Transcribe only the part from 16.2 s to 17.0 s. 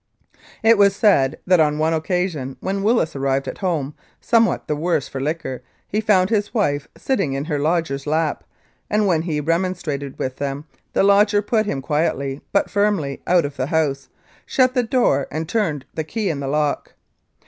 in the lock.